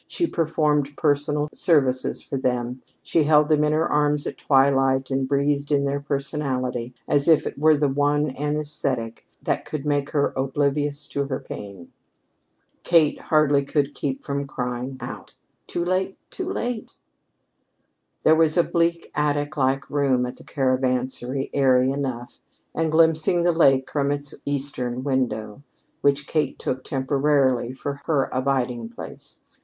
[0.07, 2.81] She performed personal services for them.
[3.03, 7.45] She held them in her arms at twilight and breathed in their personality as if
[7.45, 11.89] it were the one anaesthetic that could make her oblivious to her pain.
[12.81, 15.35] Kate hardly could keep from crying out:
[15.67, 16.17] "Too late!
[16.31, 16.95] Too late!"
[18.23, 22.39] There was a bleak, attic like room at the Caravansary, airy enough,
[22.73, 25.61] and glimpsing the lake from its eastern window,
[26.01, 29.41] which Kate took temporarily for her abiding place.